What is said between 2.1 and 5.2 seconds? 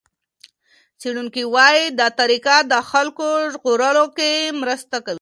طریقه د خلکو ژغورلو کې مرسته کوي.